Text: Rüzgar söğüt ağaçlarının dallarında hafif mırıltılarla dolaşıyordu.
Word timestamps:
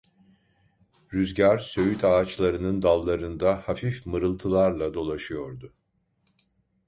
Rüzgar 1.13 1.57
söğüt 1.57 2.03
ağaçlarının 2.03 2.81
dallarında 2.81 3.57
hafif 3.61 4.05
mırıltılarla 4.05 4.93
dolaşıyordu. 4.93 5.73